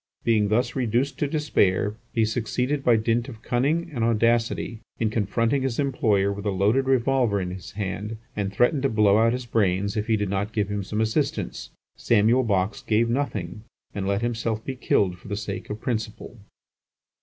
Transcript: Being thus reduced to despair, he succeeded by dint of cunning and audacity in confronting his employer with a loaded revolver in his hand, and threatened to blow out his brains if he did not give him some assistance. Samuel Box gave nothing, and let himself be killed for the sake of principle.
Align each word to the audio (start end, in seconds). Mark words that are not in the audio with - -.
Being 0.23 0.47
thus 0.47 0.75
reduced 0.75 1.19
to 1.19 1.27
despair, 1.27 1.93
he 2.11 2.25
succeeded 2.25 2.83
by 2.83 2.95
dint 2.95 3.29
of 3.29 3.43
cunning 3.43 3.91
and 3.93 4.03
audacity 4.03 4.79
in 4.97 5.11
confronting 5.11 5.61
his 5.61 5.77
employer 5.77 6.33
with 6.33 6.47
a 6.47 6.49
loaded 6.49 6.85
revolver 6.87 7.39
in 7.39 7.51
his 7.51 7.73
hand, 7.73 8.17
and 8.35 8.51
threatened 8.51 8.81
to 8.81 8.89
blow 8.89 9.19
out 9.19 9.31
his 9.31 9.45
brains 9.45 9.95
if 9.95 10.07
he 10.07 10.17
did 10.17 10.31
not 10.31 10.53
give 10.53 10.69
him 10.69 10.81
some 10.83 11.01
assistance. 11.01 11.69
Samuel 11.97 12.41
Box 12.41 12.81
gave 12.81 13.09
nothing, 13.11 13.61
and 13.93 14.07
let 14.07 14.23
himself 14.23 14.65
be 14.65 14.75
killed 14.75 15.19
for 15.19 15.27
the 15.27 15.37
sake 15.37 15.69
of 15.69 15.79
principle. 15.79 16.39